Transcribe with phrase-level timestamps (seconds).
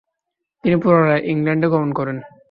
[0.63, 2.17] তিনি পুনরায় ইংল্যান্ডে গমন করেন।